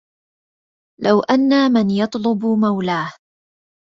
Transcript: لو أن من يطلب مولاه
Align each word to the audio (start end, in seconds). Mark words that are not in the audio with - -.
لو 1.01 1.19
أن 1.19 1.73
من 1.73 1.91
يطلب 1.91 2.45
مولاه 2.45 3.11